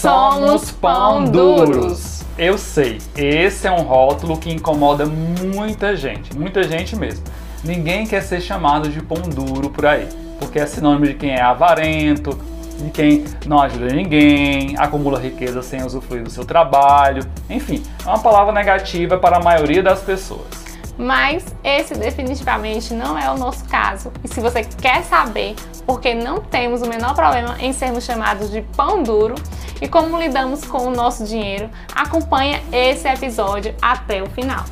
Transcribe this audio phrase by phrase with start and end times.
[0.00, 2.22] Somos pão duros.
[2.38, 7.22] Eu sei, esse é um rótulo que incomoda muita gente, muita gente mesmo.
[7.62, 10.08] Ninguém quer ser chamado de pão duro por aí,
[10.38, 12.30] porque é sinônimo de quem é avarento,
[12.78, 17.22] de quem não ajuda ninguém, acumula riqueza sem usufruir do seu trabalho.
[17.50, 20.48] Enfim, é uma palavra negativa para a maioria das pessoas.
[20.96, 24.10] Mas esse definitivamente não é o nosso caso.
[24.24, 25.56] E se você quer saber
[25.86, 29.34] por que não temos o menor problema em sermos chamados de pão duro
[29.80, 34.64] e como lidamos com o nosso dinheiro, acompanha esse episódio até o final.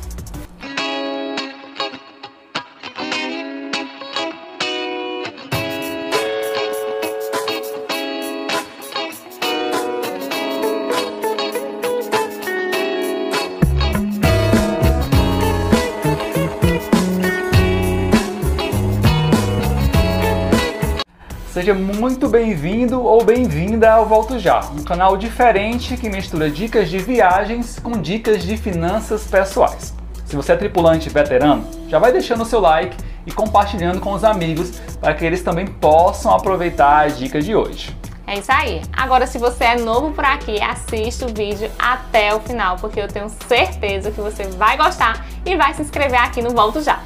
[21.69, 26.97] Seja muito bem-vindo ou bem-vinda ao Volto Já, um canal diferente que mistura dicas de
[26.97, 29.93] viagens com dicas de finanças pessoais.
[30.25, 34.23] Se você é tripulante veterano, já vai deixando o seu like e compartilhando com os
[34.23, 37.95] amigos para que eles também possam aproveitar a dica de hoje.
[38.25, 38.81] É isso aí.
[38.91, 43.07] Agora, se você é novo por aqui, assista o vídeo até o final, porque eu
[43.07, 46.99] tenho certeza que você vai gostar e vai se inscrever aqui no Volto Já.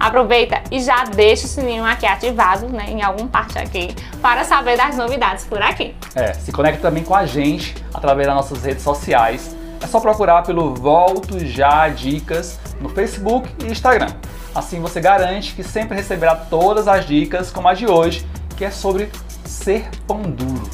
[0.00, 4.78] Aproveita e já deixa o sininho aqui ativado, né, em alguma parte aqui, para saber
[4.78, 5.94] das novidades por aqui.
[6.14, 9.54] É, se conecta também com a gente através das nossas redes sociais.
[9.78, 14.08] É só procurar pelo Volto Já Dicas no Facebook e Instagram.
[14.54, 18.26] Assim você garante que sempre receberá todas as dicas, como a de hoje,
[18.56, 19.10] que é sobre
[19.44, 20.68] ser pão duro.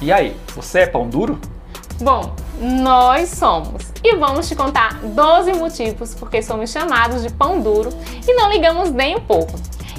[0.00, 1.40] E aí, você é pão duro?
[2.00, 3.91] Bom, nós somos.
[4.04, 7.90] E vamos te contar 12 motivos porque somos chamados de pão duro
[8.26, 9.52] e não ligamos nem um pouco.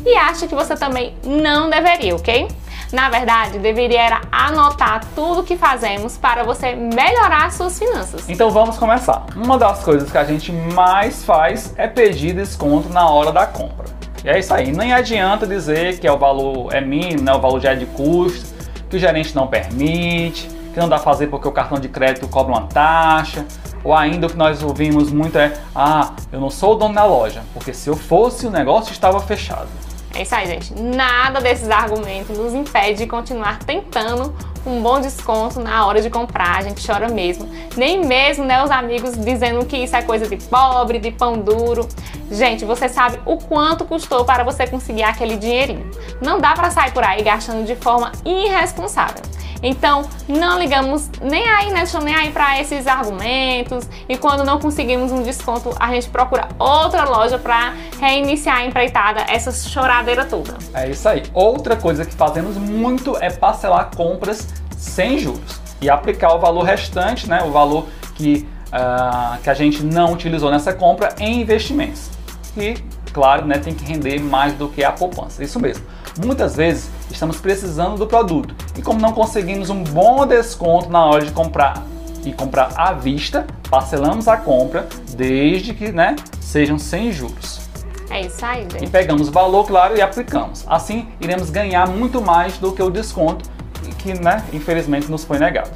[0.06, 2.48] E acho que você também não deveria, ok?
[2.92, 8.30] Na verdade, deveria anotar tudo que fazemos para você melhorar suas finanças.
[8.30, 9.26] Então vamos começar.
[9.36, 13.86] Uma das coisas que a gente mais faz é pedir desconto na hora da compra.
[14.24, 17.42] E é isso aí, nem adianta dizer que é o valor é mínimo, né, o
[17.42, 18.54] valor já é de custo,
[18.90, 22.28] que o gerente não permite, que não dá pra fazer porque o cartão de crédito
[22.28, 23.46] cobra uma taxa,
[23.84, 27.06] ou ainda o que nós ouvimos muito é: ah, eu não sou o dono da
[27.06, 29.68] loja, porque se eu fosse o negócio estava fechado.
[30.16, 30.80] É isso aí, gente.
[30.80, 34.34] Nada desses argumentos nos impede de continuar tentando
[34.66, 37.50] um bom desconto na hora de comprar, a gente chora mesmo.
[37.76, 41.90] Nem mesmo, né, os amigos dizendo que isso é coisa de pobre, de pão duro.
[42.32, 45.90] Gente, você sabe o quanto custou para você conseguir aquele dinheirinho.
[46.22, 49.24] Não dá para sair por aí gastando de forma irresponsável.
[49.64, 51.86] Então, não ligamos nem aí, né?
[52.04, 53.88] Nem aí para esses argumentos.
[54.10, 59.22] E quando não conseguimos um desconto, a gente procura outra loja para reiniciar a empreitada,
[59.30, 60.58] essa choradeira toda.
[60.74, 61.24] É isso aí.
[61.34, 67.30] Outra coisa que fazemos muito é parcelar compras sem juros e aplicar o valor restante,
[67.30, 67.42] né?
[67.44, 72.10] O valor que, uh, que a gente não utilizou nessa compra em investimentos.
[72.58, 72.76] E,
[73.14, 75.44] claro, né, tem que render mais do que a poupança.
[75.44, 75.86] Isso mesmo.
[76.18, 81.26] Muitas vezes estamos precisando do produto e como não conseguimos um bom desconto na hora
[81.26, 81.84] de comprar
[82.24, 87.62] e comprar à vista, parcelamos a compra desde que né, sejam sem juros.
[88.10, 88.86] É isso aí, gente.
[88.86, 90.64] E pegamos o valor, claro, e aplicamos.
[90.68, 93.50] Assim, iremos ganhar muito mais do que o desconto
[93.98, 95.72] que, né, infelizmente, nos foi negado.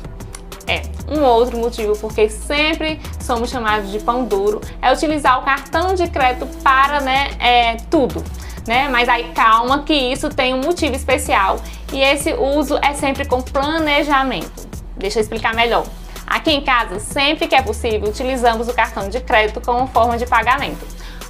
[0.68, 5.96] É, um outro motivo porque sempre somos chamados de pão duro é utilizar o cartão
[5.96, 8.22] de crédito para né, é, tudo
[8.68, 8.90] né?
[8.90, 11.60] Mas aí calma que isso tem um motivo especial
[11.92, 14.68] e esse uso é sempre com planejamento.
[14.96, 15.86] Deixa eu explicar melhor.
[16.26, 20.26] Aqui em casa, sempre que é possível, utilizamos o cartão de crédito como forma de
[20.26, 20.86] pagamento.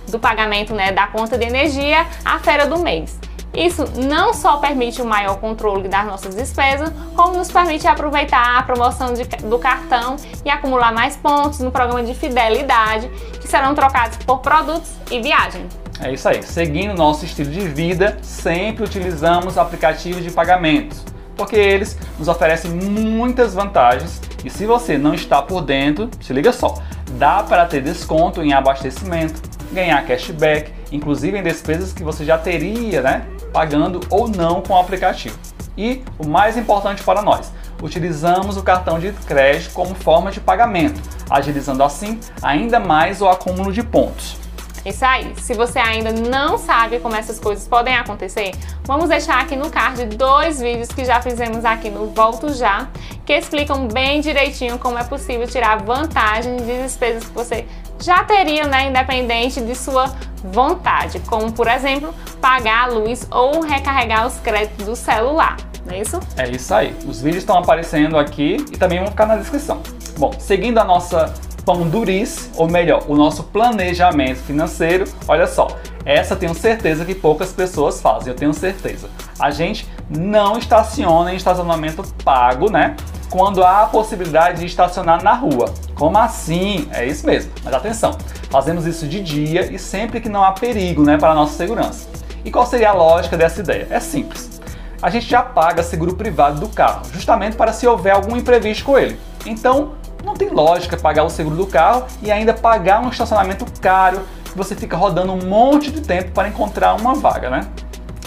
[0.08, 3.20] Do pagamento né, da conta de energia à feira do mês.
[3.53, 8.64] Isso não só permite um maior controle das nossas despesas, como nos permite aproveitar a
[8.64, 10.16] promoção de, do cartão
[10.46, 13.09] e acumular mais pontos no programa de fidelidade,
[13.40, 15.68] que serão trocados por produtos e viagem.
[16.02, 16.44] É isso aí.
[16.44, 21.03] Seguindo nosso estilo de vida, sempre utilizamos aplicativos de pagamentos,
[21.35, 26.53] porque eles nos oferecem muitas vantagens e se você não está por dentro, se liga
[26.53, 26.76] só,
[27.17, 29.41] dá para ter desconto em abastecimento,
[29.72, 34.79] ganhar cashback, inclusive em despesas que você já teria, né, pagando ou não com o
[34.79, 35.38] aplicativo.
[35.76, 37.52] E o mais importante para nós,
[37.82, 43.72] utilizamos o cartão de crédito como forma de pagamento, agilizando assim ainda mais o acúmulo
[43.72, 44.47] de pontos.
[44.87, 48.51] Isso aí, se você ainda não sabe como essas coisas podem acontecer,
[48.85, 52.87] vamos deixar aqui no card dois vídeos que já fizemos aqui no Volto Já,
[53.25, 57.66] que explicam bem direitinho como é possível tirar vantagem de despesas que você
[58.01, 64.25] já teria, né, independente de sua vontade, como por exemplo, pagar a luz ou recarregar
[64.25, 65.57] os créditos do celular.
[65.85, 66.17] não é isso?
[66.37, 66.95] É isso aí.
[67.05, 69.81] Os vídeos estão aparecendo aqui e também vão ficar na descrição.
[70.17, 71.34] Bom, seguindo a nossa
[71.67, 75.67] pão durice, ou melhor, o nosso planejamento financeiro, olha só,
[76.05, 79.09] essa tenho certeza que poucas pessoas fazem, eu tenho certeza.
[79.37, 82.96] A gente não estaciona em estacionamento pago, né?
[83.29, 85.73] Quando há a possibilidade de estacionar na rua.
[85.93, 86.87] Como assim?
[86.93, 87.52] É isso mesmo.
[87.66, 88.17] Mas atenção,
[88.49, 92.08] fazemos isso de dia e sempre que não há perigo, né, para a nossa segurança.
[92.46, 93.87] E qual seria a lógica dessa ideia?
[93.90, 94.61] É simples.
[95.02, 98.97] A gente já paga seguro privado do carro, justamente para se houver algum imprevisto com
[98.97, 99.20] ele.
[99.46, 104.22] Então, não tem lógica pagar o seguro do carro e ainda pagar um estacionamento caro
[104.43, 107.67] que você fica rodando um monte de tempo para encontrar uma vaga, né?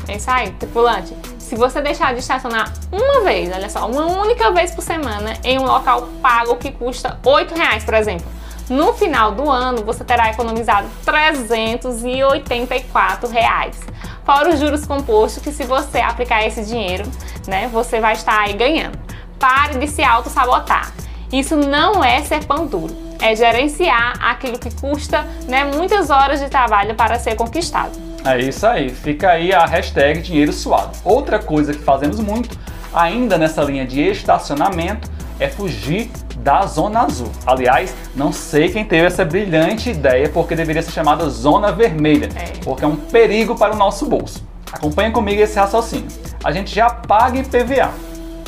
[0.08, 1.14] É isso aí, tripulante.
[1.38, 5.58] Se você deixar de estacionar uma vez, olha só, uma única vez por semana em
[5.58, 8.26] um local pago que custa R$ reais, por exemplo,
[8.68, 13.76] no final do ano você terá economizado 384 reais.
[14.24, 17.02] Fora os juros compostos que se você aplicar esse dinheiro,
[17.48, 18.96] né, você vai estar aí ganhando.
[19.40, 20.92] Pare de se auto-sabotar.
[21.32, 26.48] Isso não é ser pão duro, é gerenciar aquilo que custa né, muitas horas de
[26.48, 27.92] trabalho para ser conquistado.
[28.24, 30.90] É isso aí, fica aí a hashtag dinheiro suado.
[31.04, 32.58] Outra coisa que fazemos muito,
[32.92, 37.30] ainda nessa linha de estacionamento, é fugir da Zona Azul.
[37.46, 42.58] Aliás, não sei quem teve essa brilhante ideia, porque deveria ser chamada Zona Vermelha, é.
[42.64, 44.44] porque é um perigo para o nosso bolso.
[44.72, 46.08] Acompanhe comigo esse raciocínio.
[46.42, 47.90] A gente já paga IPVA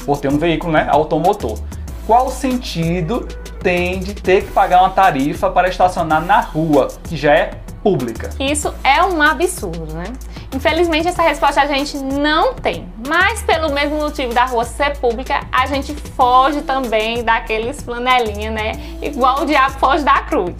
[0.04, 1.58] por ter um veículo né, automotor
[2.06, 3.26] qual sentido
[3.62, 7.50] tem de ter que pagar uma tarifa para estacionar na rua, que já é
[7.82, 8.30] pública?
[8.38, 10.04] Isso é um absurdo, né?
[10.54, 15.40] Infelizmente essa resposta a gente não tem, mas pelo mesmo motivo da rua ser pública,
[15.50, 18.72] a gente foge também daqueles flanelinha, né?
[19.00, 20.54] Igual o diabo foge da cruz.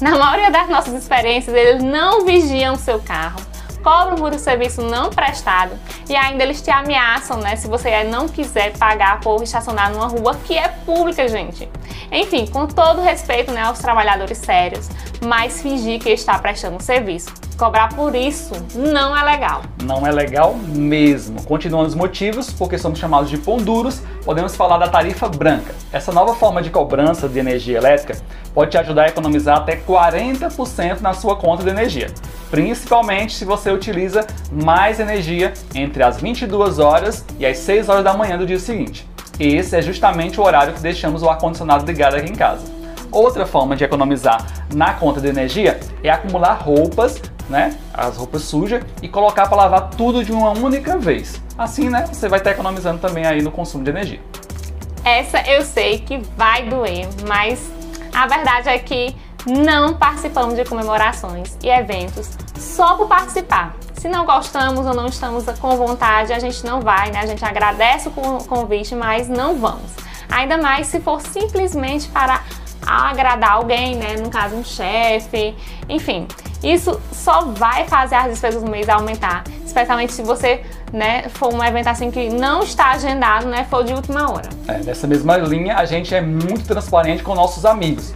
[0.00, 3.40] Na maioria das nossas experiências, eles não vigiam o seu carro,
[3.82, 5.72] cobram por um serviço não prestado
[6.08, 10.36] e ainda eles te ameaçam, né, se você não quiser pagar por estacionar numa rua
[10.44, 11.68] que é pública, gente.
[12.10, 14.88] Enfim, com todo respeito né, aos trabalhadores sérios,
[15.24, 17.32] mas fingir que está prestando serviço.
[17.58, 19.62] Cobrar por isso não é legal.
[19.82, 21.42] Não é legal mesmo.
[21.42, 25.74] Continuando os motivos, porque somos chamados de pão duros, podemos falar da tarifa branca.
[25.92, 28.16] Essa nova forma de cobrança de energia elétrica
[28.54, 32.06] pode te ajudar a economizar até 40% na sua conta de energia,
[32.50, 38.14] principalmente se você utiliza mais energia entre as 22 horas e as 6 horas da
[38.14, 39.08] manhã do dia seguinte.
[39.38, 42.64] Esse é justamente o horário que deixamos o ar-condicionado ligado aqui em casa.
[43.10, 48.82] Outra forma de economizar na conta de energia é acumular roupas, né, as roupas sujas
[49.00, 51.40] e colocar para lavar tudo de uma única vez.
[51.56, 54.20] Assim, né, você vai estar economizando também aí no consumo de energia.
[55.04, 57.70] Essa eu sei que vai doer, mas
[58.12, 59.14] a verdade é que
[59.48, 62.28] não participamos de comemorações e eventos
[62.58, 63.74] só por participar.
[63.94, 67.20] Se não gostamos ou não estamos com vontade, a gente não vai, né?
[67.20, 69.90] A gente agradece o convite, mas não vamos.
[70.30, 72.42] Ainda mais se for simplesmente para
[72.86, 74.16] agradar alguém, né?
[74.16, 75.56] No caso, um chefe,
[75.88, 76.28] enfim.
[76.62, 80.62] Isso só vai fazer as despesas do mês aumentar, especialmente se você,
[80.92, 84.48] né, for um evento assim que não está agendado, né, for de última hora.
[84.66, 88.12] É, nessa mesma linha, a gente é muito transparente com nossos amigos.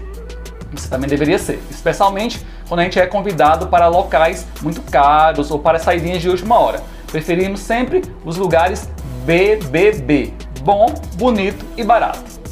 [0.73, 5.59] Você também deveria ser, especialmente quando a gente é convidado para locais muito caros ou
[5.59, 6.83] para saídas de última hora.
[7.07, 8.89] Preferimos sempre os lugares
[9.25, 10.33] BBB,
[10.63, 12.43] bom, bonito e barato.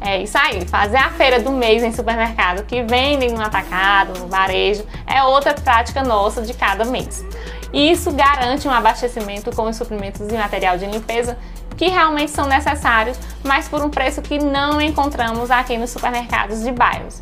[0.00, 4.28] É isso aí, fazer a feira do mês em supermercado que vendem no atacado, no
[4.28, 7.24] varejo, é outra prática nossa de cada mês.
[7.72, 11.36] Isso garante um abastecimento com os suprimentos e material de limpeza
[11.76, 16.72] que realmente são necessários, mas por um preço que não encontramos aqui nos supermercados de
[16.72, 17.20] bairros.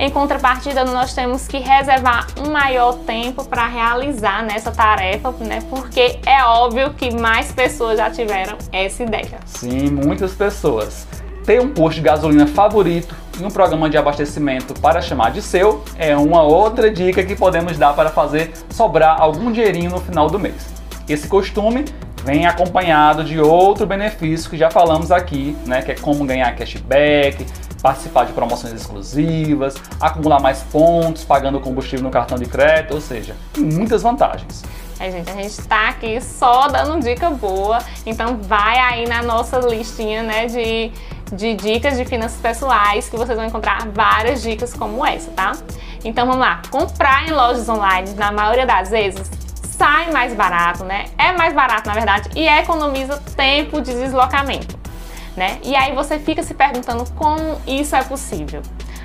[0.00, 5.58] Em contrapartida, nós temos que reservar um maior tempo para realizar nessa tarefa, né?
[5.68, 9.40] Porque é óbvio que mais pessoas já tiveram essa ideia.
[9.44, 11.04] Sim, muitas pessoas.
[11.44, 15.82] Ter um posto de gasolina favorito e um programa de abastecimento para chamar de seu
[15.98, 20.38] é uma outra dica que podemos dar para fazer sobrar algum dinheirinho no final do
[20.38, 20.72] mês.
[21.08, 21.84] Esse costume
[22.24, 27.44] vem acompanhado de outro benefício que já falamos aqui, né, que é como ganhar cashback,
[27.82, 33.36] participar de promoções exclusivas, acumular mais pontos pagando combustível no cartão de crédito, ou seja,
[33.56, 34.62] muitas vantagens.
[35.00, 39.58] É, gente, a gente está aqui só dando dica boa, então vai aí na nossa
[39.58, 40.90] listinha, né, de,
[41.32, 45.52] de dicas de finanças pessoais que vocês vão encontrar várias dicas como essa, tá?
[46.04, 49.30] Então vamos lá, comprar em lojas online, na maioria das vezes,
[49.62, 51.06] sai mais barato, né?
[51.16, 54.77] É mais barato, na verdade, e economiza tempo de deslocamento
[55.38, 55.58] né?
[55.62, 58.60] E aí você fica se perguntando como isso é possível.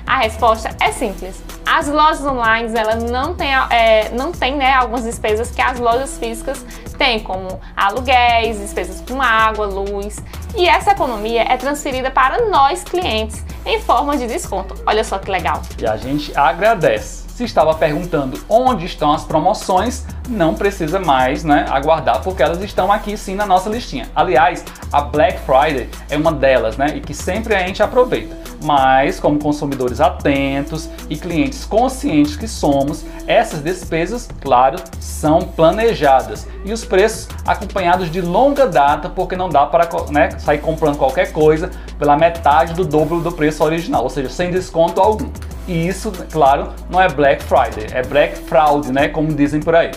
[0.06, 1.42] A resposta é simples.
[1.64, 6.18] As lojas online elas não têm, é, não têm né, algumas despesas que as lojas
[6.18, 6.62] físicas
[6.98, 10.22] Tem como aluguéis, despesas com água, luz.
[10.54, 14.74] E essa economia é transferida para nós clientes em forma de desconto.
[14.86, 15.62] Olha só que legal.
[15.78, 17.23] E a gente agradece.
[17.34, 22.92] Se estava perguntando onde estão as promoções, não precisa mais né, aguardar, porque elas estão
[22.92, 24.08] aqui sim na nossa listinha.
[24.14, 26.92] Aliás, a Black Friday é uma delas, né?
[26.94, 28.36] E que sempre a gente aproveita.
[28.62, 36.72] Mas, como consumidores atentos e clientes conscientes que somos, essas despesas, claro, são planejadas e
[36.72, 41.68] os preços acompanhados de longa data, porque não dá para né, sair comprando qualquer coisa
[41.98, 45.28] pela metade do dobro do preço original, ou seja, sem desconto algum.
[45.66, 49.08] E isso, claro, não é Black Friday, é Black Fraud, né?
[49.08, 49.90] Como dizem por aí.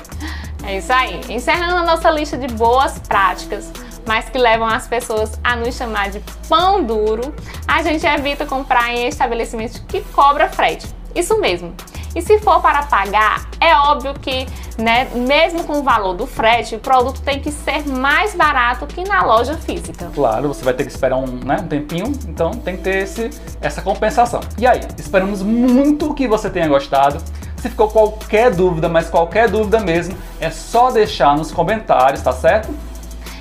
[0.64, 1.22] É isso aí.
[1.30, 3.72] Encerrando a nossa lista de boas práticas,
[4.06, 7.34] mas que levam as pessoas a nos chamar de pão duro,
[7.68, 10.88] a gente evita comprar em estabelecimentos que cobra frete.
[11.14, 11.74] Isso mesmo.
[12.18, 16.74] E se for para pagar, é óbvio que, né, mesmo com o valor do frete,
[16.74, 20.10] o produto tem que ser mais barato que na loja física.
[20.16, 23.30] Claro, você vai ter que esperar um, né, um tempinho, então tem que ter esse,
[23.62, 24.40] essa compensação.
[24.58, 27.22] E aí, esperamos muito que você tenha gostado.
[27.58, 32.74] Se ficou qualquer dúvida, mas qualquer dúvida mesmo, é só deixar nos comentários, tá certo?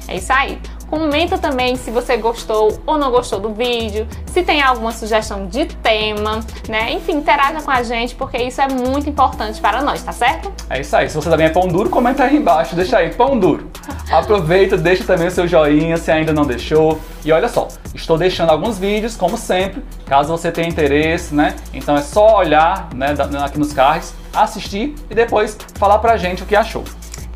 [0.07, 0.61] É isso aí.
[0.89, 5.67] Comenta também se você gostou ou não gostou do vídeo, se tem alguma sugestão de
[5.67, 6.93] tema, né?
[6.93, 10.53] Enfim, interaja com a gente porque isso é muito importante para nós, tá certo?
[10.71, 11.09] É isso aí.
[11.09, 13.71] Se você também é pão duro, comenta aí embaixo, deixa aí, pão duro.
[14.11, 17.01] Aproveita, deixa também o seu joinha se ainda não deixou.
[17.25, 21.57] E olha só, estou deixando alguns vídeos, como sempre, caso você tenha interesse, né?
[21.75, 23.15] Então é só olhar né,
[23.45, 26.85] aqui nos cards, assistir e depois falar pra gente o que achou.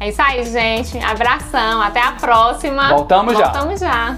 [0.00, 0.98] É isso aí, gente.
[0.98, 1.82] Abração.
[1.82, 2.88] Até a próxima.
[2.88, 3.44] Voltamos já.
[3.52, 4.16] Voltamos já.